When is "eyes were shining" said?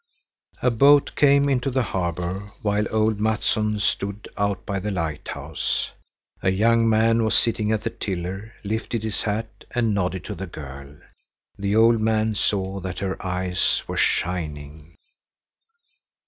13.23-14.97